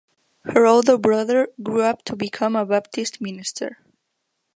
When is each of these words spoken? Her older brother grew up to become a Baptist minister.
Her 0.45 0.65
older 0.65 0.97
brother 0.97 1.49
grew 1.61 1.83
up 1.83 2.01
to 2.05 2.15
become 2.15 2.55
a 2.55 2.65
Baptist 2.65 3.21
minister. 3.21 3.77